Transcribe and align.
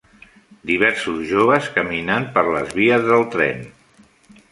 Diversos 0.69 1.19
joves 1.31 1.67
caminant 1.75 2.25
per 2.37 2.43
les 2.55 2.71
de 2.73 2.79
vies 2.79 3.05
del 3.11 3.27
tren. 3.37 3.61